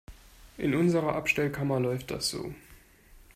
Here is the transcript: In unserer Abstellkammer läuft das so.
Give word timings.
In 0.57 0.73
unserer 0.73 1.13
Abstellkammer 1.13 1.79
läuft 1.79 2.09
das 2.09 2.27
so. 2.31 2.51